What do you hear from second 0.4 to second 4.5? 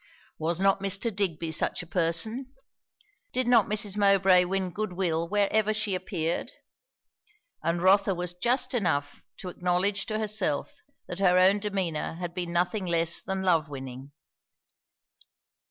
not Mr. Digby such a person? did not Mrs. Mowbray